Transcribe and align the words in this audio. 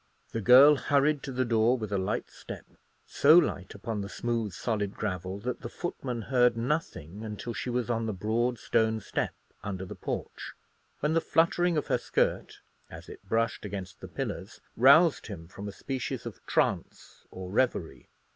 The 0.31 0.41
girl 0.41 0.77
hurried 0.77 1.21
to 1.21 1.31
the 1.31 1.45
door 1.45 1.77
with 1.77 1.91
a 1.91 1.97
light 1.99 2.31
step, 2.31 2.65
so 3.05 3.37
light 3.37 3.75
upon 3.75 4.01
the 4.01 4.09
smooth 4.09 4.51
solid 4.51 4.95
gravel 4.95 5.37
that 5.41 5.61
the 5.61 5.69
footman 5.69 6.23
heard 6.23 6.57
nothing 6.57 7.23
until 7.23 7.53
she 7.53 7.69
was 7.69 7.87
on 7.87 8.07
the 8.07 8.11
broad 8.13 8.57
stone 8.57 8.99
step 8.99 9.35
under 9.63 9.85
the 9.85 9.93
porch, 9.93 10.53
when 11.01 11.13
the 11.13 11.21
fluttering 11.21 11.77
of 11.77 11.85
her 11.85 11.99
skirt, 11.99 12.61
as 12.89 13.09
it 13.09 13.19
brushed 13.29 13.63
against 13.63 13.99
the 14.01 14.07
pillars, 14.07 14.59
roused 14.75 15.27
him 15.27 15.47
from 15.47 15.67
a 15.67 15.71
species 15.71 16.25
of 16.25 16.43
trance 16.47 17.27
or 17.29 17.51
reverie. 17.51 18.09